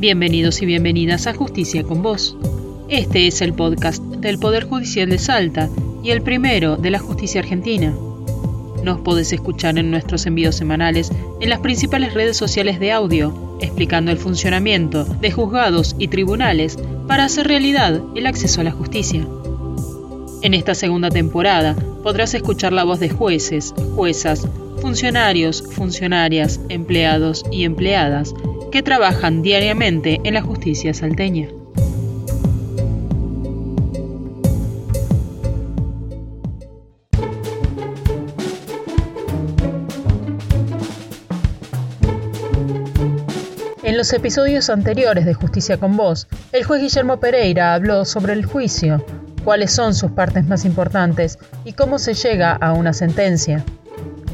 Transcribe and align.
Bienvenidos 0.00 0.62
y 0.62 0.64
bienvenidas 0.64 1.26
a 1.26 1.34
Justicia 1.34 1.82
con 1.82 2.02
Vos. 2.02 2.34
Este 2.88 3.26
es 3.26 3.42
el 3.42 3.52
podcast 3.52 4.02
del 4.02 4.38
Poder 4.38 4.64
Judicial 4.64 5.10
de 5.10 5.18
Salta 5.18 5.68
y 6.02 6.08
el 6.08 6.22
primero 6.22 6.78
de 6.78 6.88
la 6.88 6.98
justicia 6.98 7.42
argentina. 7.42 7.94
Nos 8.82 9.00
podés 9.00 9.30
escuchar 9.34 9.76
en 9.76 9.90
nuestros 9.90 10.24
envíos 10.24 10.54
semanales 10.54 11.12
en 11.42 11.50
las 11.50 11.58
principales 11.58 12.14
redes 12.14 12.38
sociales 12.38 12.80
de 12.80 12.92
audio, 12.92 13.58
explicando 13.60 14.10
el 14.10 14.16
funcionamiento 14.16 15.04
de 15.04 15.32
juzgados 15.32 15.94
y 15.98 16.08
tribunales 16.08 16.78
para 17.06 17.24
hacer 17.24 17.46
realidad 17.46 18.00
el 18.14 18.26
acceso 18.26 18.62
a 18.62 18.64
la 18.64 18.72
justicia. 18.72 19.28
En 20.40 20.54
esta 20.54 20.74
segunda 20.74 21.10
temporada 21.10 21.76
podrás 22.02 22.32
escuchar 22.32 22.72
la 22.72 22.84
voz 22.84 23.00
de 23.00 23.10
jueces, 23.10 23.74
juezas, 23.94 24.48
funcionarios, 24.80 25.62
funcionarias, 25.62 26.58
empleados 26.70 27.44
y 27.52 27.64
empleadas 27.64 28.34
que 28.70 28.82
trabajan 28.82 29.42
diariamente 29.42 30.20
en 30.24 30.34
la 30.34 30.42
justicia 30.42 30.94
salteña. 30.94 31.48
En 43.82 43.96
los 43.96 44.12
episodios 44.12 44.70
anteriores 44.70 45.26
de 45.26 45.34
Justicia 45.34 45.78
con 45.78 45.96
Vos, 45.96 46.28
el 46.52 46.62
juez 46.62 46.80
Guillermo 46.80 47.18
Pereira 47.18 47.74
habló 47.74 48.04
sobre 48.04 48.34
el 48.34 48.46
juicio, 48.46 49.04
cuáles 49.42 49.72
son 49.72 49.94
sus 49.94 50.12
partes 50.12 50.46
más 50.46 50.64
importantes 50.64 51.38
y 51.64 51.72
cómo 51.72 51.98
se 51.98 52.14
llega 52.14 52.52
a 52.52 52.72
una 52.72 52.92
sentencia. 52.92 53.64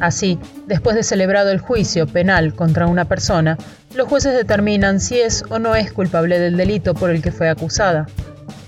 Así, 0.00 0.38
después 0.66 0.96
de 0.96 1.02
celebrado 1.02 1.50
el 1.50 1.60
juicio 1.60 2.06
penal 2.06 2.54
contra 2.54 2.86
una 2.86 3.04
persona, 3.04 3.56
los 3.94 4.08
jueces 4.08 4.34
determinan 4.34 5.00
si 5.00 5.20
es 5.20 5.44
o 5.50 5.58
no 5.58 5.74
es 5.74 5.92
culpable 5.92 6.38
del 6.38 6.56
delito 6.56 6.94
por 6.94 7.10
el 7.10 7.22
que 7.22 7.32
fue 7.32 7.48
acusada. 7.48 8.06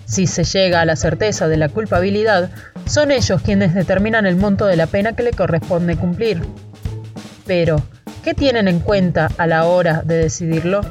Si 0.06 0.27
se 0.28 0.45
llega 0.45 0.81
a 0.81 0.84
la 0.84 0.95
certeza 0.95 1.48
de 1.48 1.56
la 1.56 1.69
culpabilidad, 1.69 2.51
son 2.86 3.11
ellos 3.11 3.42
quienes 3.42 3.75
determinan 3.75 4.25
el 4.25 4.36
monto 4.36 4.67
de 4.67 4.77
la 4.77 4.86
pena 4.86 5.14
que 5.14 5.25
le 5.25 5.33
corresponde 5.33 5.97
cumplir. 5.97 6.42
Pero, 7.45 7.83
¿qué 8.23 8.33
tienen 8.33 8.69
en 8.69 8.79
cuenta 8.79 9.29
a 9.36 9.48
la 9.48 9.64
hora 9.64 10.03
de 10.05 10.17
decidirlo? 10.17 10.83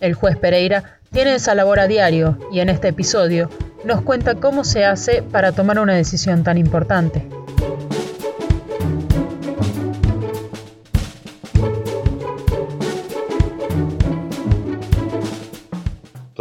El 0.00 0.14
juez 0.14 0.36
Pereira 0.36 1.00
tiene 1.10 1.34
esa 1.34 1.54
labor 1.54 1.80
a 1.80 1.88
diario 1.88 2.38
y 2.52 2.60
en 2.60 2.68
este 2.68 2.88
episodio 2.88 3.50
nos 3.84 4.02
cuenta 4.02 4.36
cómo 4.36 4.64
se 4.64 4.84
hace 4.84 5.22
para 5.22 5.52
tomar 5.52 5.78
una 5.78 5.94
decisión 5.94 6.44
tan 6.44 6.58
importante. 6.58 7.28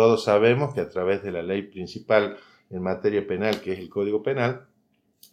Todos 0.03 0.25
sabemos 0.25 0.73
que 0.73 0.81
a 0.81 0.89
través 0.89 1.23
de 1.23 1.31
la 1.31 1.41
ley 1.41 1.61
principal 1.61 2.35
en 2.69 2.81
materia 2.81 3.25
penal, 3.25 3.61
que 3.61 3.71
es 3.71 3.79
el 3.79 3.87
Código 3.87 4.21
Penal, 4.21 4.65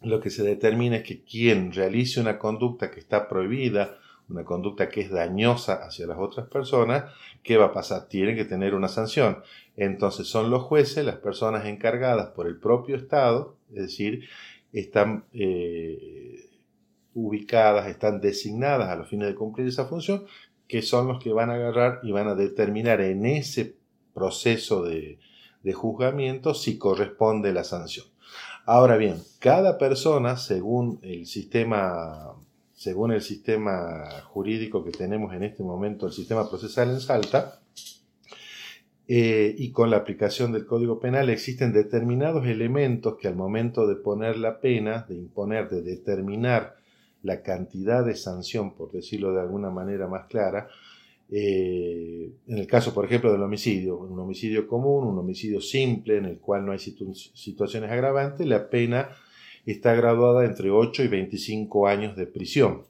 lo 0.01 0.21
que 0.21 0.29
se 0.29 0.43
determina 0.43 0.95
es 0.95 1.03
que 1.03 1.25
quien 1.25 1.73
realice 1.73 2.21
una 2.21 2.39
conducta 2.39 2.89
que 2.89 3.01
está 3.01 3.27
prohibida, 3.27 3.97
una 4.29 4.45
conducta 4.45 4.87
que 4.87 5.01
es 5.01 5.11
dañosa 5.11 5.73
hacia 5.85 6.07
las 6.07 6.17
otras 6.17 6.47
personas, 6.47 7.11
¿qué 7.43 7.57
va 7.57 7.65
a 7.65 7.73
pasar? 7.73 8.07
Tiene 8.07 8.33
que 8.33 8.45
tener 8.45 8.73
una 8.73 8.87
sanción. 8.87 9.39
Entonces 9.75 10.27
son 10.27 10.49
los 10.49 10.63
jueces, 10.63 11.03
las 11.03 11.17
personas 11.17 11.65
encargadas 11.65 12.29
por 12.29 12.47
el 12.47 12.57
propio 12.57 12.95
Estado, 12.95 13.57
es 13.71 13.81
decir, 13.81 14.23
están 14.71 15.25
eh, 15.33 16.49
ubicadas, 17.13 17.89
están 17.89 18.21
designadas 18.21 18.87
a 18.87 18.95
los 18.95 19.09
fines 19.09 19.27
de 19.27 19.35
cumplir 19.35 19.67
esa 19.67 19.83
función, 19.83 20.23
que 20.69 20.81
son 20.81 21.09
los 21.09 21.21
que 21.21 21.33
van 21.33 21.49
a 21.49 21.55
agarrar 21.55 21.99
y 22.03 22.13
van 22.13 22.29
a 22.29 22.35
determinar 22.35 23.01
en 23.01 23.25
ese 23.25 23.80
proceso 24.13 24.83
de, 24.83 25.19
juzgamiento 25.73 26.53
si 26.53 26.77
corresponde 26.77 27.53
la 27.53 27.63
sanción. 27.63 28.05
Ahora 28.65 28.97
bien, 28.97 29.21
cada 29.39 29.77
persona, 29.77 30.37
según 30.37 30.99
el 31.01 31.25
sistema, 31.25 32.33
según 32.73 33.11
el 33.11 33.21
sistema 33.21 34.21
jurídico 34.25 34.83
que 34.83 34.91
tenemos 34.91 35.33
en 35.33 35.43
este 35.43 35.63
momento, 35.63 36.07
el 36.07 36.13
sistema 36.13 36.49
procesal 36.49 36.89
en 36.89 36.99
Salta, 36.99 37.61
eh, 39.07 39.55
y 39.57 39.71
con 39.71 39.89
la 39.89 39.97
aplicación 39.97 40.53
del 40.53 40.65
Código 40.65 40.99
Penal 40.99 41.29
existen 41.29 41.73
determinados 41.73 42.45
elementos 42.45 43.17
que 43.17 43.27
al 43.27 43.35
momento 43.35 43.85
de 43.85 43.95
poner 43.95 44.37
la 44.37 44.61
pena, 44.61 45.05
de 45.09 45.15
imponer, 45.15 45.69
de 45.69 45.81
determinar 45.81 46.77
la 47.23 47.41
cantidad 47.41 48.05
de 48.05 48.15
sanción, 48.15 48.73
por 48.73 48.91
decirlo 48.91 49.33
de 49.33 49.41
alguna 49.41 49.69
manera 49.69 50.07
más 50.07 50.27
clara, 50.27 50.69
eh, 51.33 52.29
en 52.45 52.57
el 52.57 52.67
caso, 52.67 52.93
por 52.93 53.05
ejemplo, 53.05 53.31
del 53.31 53.41
homicidio, 53.41 53.97
un 53.97 54.19
homicidio 54.19 54.67
común, 54.67 55.07
un 55.07 55.17
homicidio 55.17 55.61
simple 55.61 56.17
en 56.17 56.25
el 56.25 56.39
cual 56.39 56.65
no 56.65 56.73
hay 56.73 56.79
situaciones 56.79 57.89
agravantes, 57.89 58.45
la 58.45 58.69
pena 58.69 59.09
está 59.65 59.95
graduada 59.95 60.45
entre 60.45 60.71
8 60.71 61.03
y 61.03 61.07
25 61.07 61.87
años 61.87 62.17
de 62.17 62.27
prisión. 62.27 62.83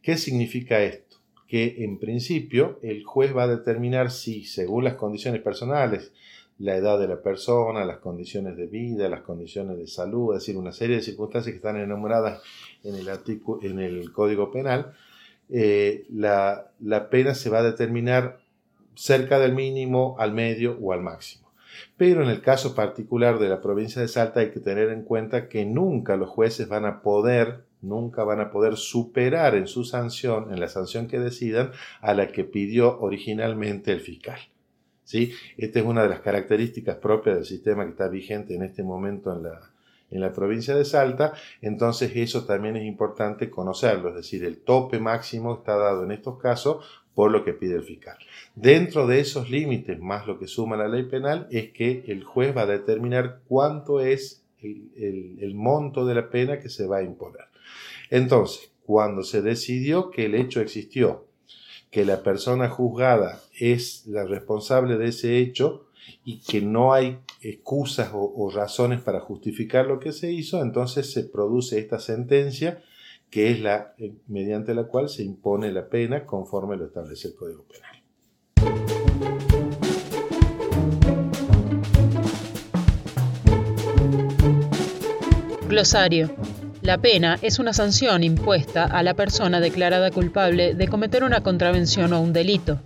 ¿Qué 0.00 0.16
significa 0.16 0.80
esto? 0.80 1.16
Que 1.48 1.84
en 1.84 1.98
principio 1.98 2.78
el 2.82 3.02
juez 3.02 3.36
va 3.36 3.44
a 3.44 3.48
determinar 3.48 4.12
si, 4.12 4.44
según 4.44 4.84
las 4.84 4.94
condiciones 4.94 5.42
personales, 5.42 6.12
la 6.58 6.76
edad 6.76 7.00
de 7.00 7.08
la 7.08 7.20
persona, 7.20 7.84
las 7.84 7.98
condiciones 7.98 8.56
de 8.56 8.66
vida, 8.66 9.08
las 9.08 9.22
condiciones 9.22 9.76
de 9.78 9.88
salud, 9.88 10.34
es 10.34 10.42
decir, 10.42 10.56
una 10.56 10.72
serie 10.72 10.96
de 10.96 11.02
circunstancias 11.02 11.52
que 11.52 11.56
están 11.56 11.78
enumeradas 11.78 12.40
en 12.84 12.94
el, 12.94 13.08
en 13.62 13.80
el 13.80 14.12
Código 14.12 14.52
Penal, 14.52 14.92
eh, 15.54 16.06
la, 16.10 16.72
pena 17.10 17.34
se 17.34 17.50
va 17.50 17.58
a 17.58 17.62
determinar 17.62 18.40
cerca 18.94 19.38
del 19.38 19.52
mínimo, 19.54 20.16
al 20.18 20.32
medio 20.32 20.78
o 20.80 20.94
al 20.94 21.02
máximo. 21.02 21.52
Pero 21.98 22.22
en 22.22 22.30
el 22.30 22.40
caso 22.40 22.74
particular 22.74 23.38
de 23.38 23.50
la 23.50 23.60
provincia 23.60 24.00
de 24.00 24.08
Salta 24.08 24.40
hay 24.40 24.50
que 24.50 24.60
tener 24.60 24.88
en 24.88 25.02
cuenta 25.02 25.48
que 25.48 25.66
nunca 25.66 26.16
los 26.16 26.30
jueces 26.30 26.68
van 26.68 26.86
a 26.86 27.02
poder, 27.02 27.64
nunca 27.82 28.24
van 28.24 28.40
a 28.40 28.50
poder 28.50 28.76
superar 28.76 29.54
en 29.54 29.66
su 29.66 29.84
sanción, 29.84 30.52
en 30.52 30.58
la 30.58 30.68
sanción 30.68 31.06
que 31.06 31.18
decidan, 31.18 31.72
a 32.00 32.14
la 32.14 32.28
que 32.28 32.44
pidió 32.44 32.98
originalmente 33.00 33.92
el 33.92 34.00
fiscal. 34.00 34.38
¿Sí? 35.04 35.34
Esta 35.58 35.80
es 35.80 35.84
una 35.84 36.04
de 36.04 36.08
las 36.08 36.20
características 36.20 36.96
propias 36.96 37.36
del 37.36 37.44
sistema 37.44 37.84
que 37.84 37.90
está 37.90 38.08
vigente 38.08 38.54
en 38.54 38.62
este 38.62 38.82
momento 38.82 39.36
en 39.36 39.42
la, 39.42 39.72
en 40.12 40.20
la 40.20 40.32
provincia 40.32 40.74
de 40.76 40.84
Salta, 40.84 41.32
entonces 41.60 42.12
eso 42.14 42.44
también 42.44 42.76
es 42.76 42.84
importante 42.84 43.50
conocerlo, 43.50 44.10
es 44.10 44.16
decir, 44.16 44.44
el 44.44 44.58
tope 44.58 45.00
máximo 45.00 45.54
está 45.54 45.76
dado 45.76 46.04
en 46.04 46.12
estos 46.12 46.38
casos 46.38 47.02
por 47.14 47.30
lo 47.30 47.44
que 47.44 47.52
pide 47.52 47.76
el 47.76 47.82
fiscal. 47.82 48.16
Dentro 48.54 49.06
de 49.06 49.20
esos 49.20 49.50
límites, 49.50 49.98
más 50.00 50.26
lo 50.26 50.38
que 50.38 50.46
suma 50.46 50.76
la 50.76 50.88
ley 50.88 51.04
penal, 51.04 51.46
es 51.50 51.70
que 51.72 52.04
el 52.06 52.24
juez 52.24 52.56
va 52.56 52.62
a 52.62 52.66
determinar 52.66 53.40
cuánto 53.48 54.00
es 54.00 54.44
el, 54.62 55.52
monto 55.54 56.06
de 56.06 56.14
la 56.14 56.30
pena 56.30 56.60
que 56.60 56.68
se 56.68 56.86
va 56.86 56.98
a 56.98 57.02
imponer. 57.02 57.46
Entonces, 58.10 58.72
cuando 58.84 59.22
se 59.22 59.42
decidió 59.42 60.10
que 60.10 60.26
el 60.26 60.34
hecho 60.34 60.60
existió, 60.60 61.26
que 61.90 62.04
la 62.04 62.22
persona 62.22 62.68
juzgada 62.68 63.40
es 63.58 64.06
la 64.06 64.24
responsable 64.24 64.96
de 64.96 65.08
ese 65.08 65.38
hecho, 65.38 65.86
y 66.24 66.40
que 66.40 66.60
no 66.60 66.92
hay 66.92 67.18
excusas 67.42 68.10
o, 68.14 68.50
razones 68.50 69.00
para 69.00 69.20
justificar 69.20 69.86
lo 69.86 69.98
que 69.98 70.12
se 70.12 70.32
hizo, 70.32 70.62
entonces 70.62 71.12
se 71.12 71.24
produce 71.24 71.78
esta 71.78 71.98
sentencia 71.98 72.82
que 73.30 73.50
es 73.50 73.60
la 73.60 73.94
eh, 73.98 74.12
mediante 74.28 74.74
la 74.74 74.84
cual 74.84 75.08
se 75.08 75.22
impone 75.22 75.72
la 75.72 75.88
pena 75.88 76.26
conforme 76.26 76.76
lo 76.76 76.86
establece 76.86 77.28
el 77.28 77.34
Código 77.34 77.64
Penal. 77.64 78.02
Glosario. 85.68 86.30
La 86.82 86.98
pena 86.98 87.38
es 87.40 87.58
una 87.58 87.72
sanción 87.72 88.24
impuesta 88.24 88.84
a 88.84 89.02
la 89.02 89.14
persona 89.14 89.60
declarada 89.60 90.10
culpable 90.10 90.74
de 90.74 90.88
cometer 90.88 91.24
una 91.24 91.42
contravención 91.42 92.12
o 92.12 92.20
un 92.20 92.32
delito. 92.32 92.80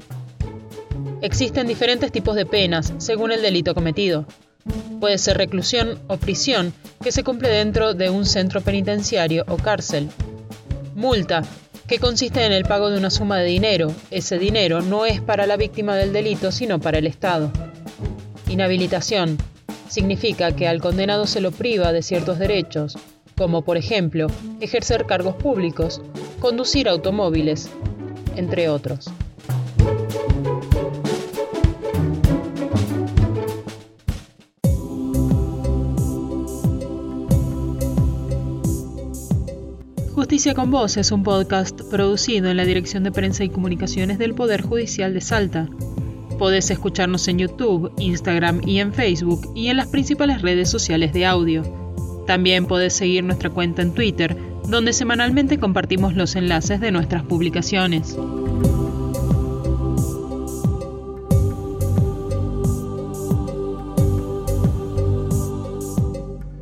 Existen 1.22 1.66
diferentes 1.66 2.12
tipos 2.12 2.36
de 2.36 2.46
penas 2.46 2.92
según 2.98 3.32
el 3.32 3.42
delito 3.42 3.74
cometido. 3.74 4.26
Puede 5.00 5.18
ser 5.18 5.36
reclusión 5.36 6.00
o 6.08 6.16
prisión 6.16 6.72
que 7.02 7.12
se 7.12 7.22
cumple 7.22 7.48
dentro 7.48 7.94
de 7.94 8.10
un 8.10 8.26
centro 8.26 8.60
penitenciario 8.60 9.44
o 9.48 9.56
cárcel. 9.56 10.08
Multa, 10.94 11.42
que 11.86 11.98
consiste 11.98 12.44
en 12.44 12.52
el 12.52 12.64
pago 12.64 12.90
de 12.90 12.98
una 12.98 13.10
suma 13.10 13.38
de 13.38 13.46
dinero. 13.46 13.92
Ese 14.10 14.38
dinero 14.38 14.80
no 14.80 15.06
es 15.06 15.20
para 15.20 15.46
la 15.46 15.56
víctima 15.56 15.94
del 15.94 16.12
delito, 16.12 16.50
sino 16.50 16.80
para 16.80 16.98
el 16.98 17.06
Estado. 17.06 17.50
Inhabilitación. 18.48 19.38
Significa 19.88 20.54
que 20.56 20.66
al 20.66 20.80
condenado 20.80 21.26
se 21.26 21.40
lo 21.40 21.52
priva 21.52 21.92
de 21.92 22.02
ciertos 22.02 22.38
derechos, 22.38 22.98
como 23.36 23.62
por 23.62 23.76
ejemplo 23.76 24.26
ejercer 24.60 25.06
cargos 25.06 25.36
públicos, 25.36 26.00
conducir 26.40 26.88
automóviles, 26.88 27.70
entre 28.34 28.68
otros. 28.68 29.10
Justicia 40.16 40.54
con 40.54 40.70
Vos 40.70 40.96
es 40.96 41.12
un 41.12 41.22
podcast 41.22 41.82
producido 41.90 42.48
en 42.48 42.56
la 42.56 42.64
Dirección 42.64 43.04
de 43.04 43.12
Prensa 43.12 43.44
y 43.44 43.50
Comunicaciones 43.50 44.16
del 44.16 44.34
Poder 44.34 44.62
Judicial 44.62 45.12
de 45.12 45.20
Salta. 45.20 45.68
Podés 46.38 46.70
escucharnos 46.70 47.28
en 47.28 47.38
YouTube, 47.38 47.92
Instagram 47.98 48.66
y 48.66 48.80
en 48.80 48.94
Facebook 48.94 49.52
y 49.54 49.68
en 49.68 49.76
las 49.76 49.88
principales 49.88 50.40
redes 50.40 50.70
sociales 50.70 51.12
de 51.12 51.26
audio. 51.26 51.64
También 52.26 52.64
podés 52.64 52.94
seguir 52.94 53.24
nuestra 53.24 53.50
cuenta 53.50 53.82
en 53.82 53.92
Twitter, 53.92 54.34
donde 54.66 54.94
semanalmente 54.94 55.58
compartimos 55.58 56.16
los 56.16 56.34
enlaces 56.34 56.80
de 56.80 56.92
nuestras 56.92 57.22
publicaciones. 57.22 58.16